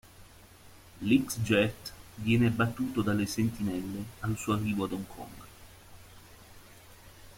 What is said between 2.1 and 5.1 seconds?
viene abbattuto dalle Sentinelle al suo arrivo ad Hong